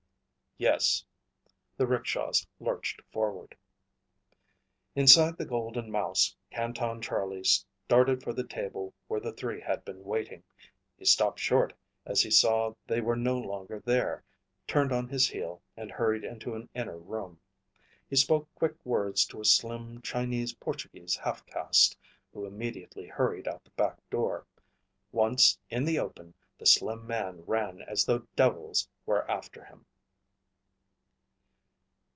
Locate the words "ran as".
27.47-28.05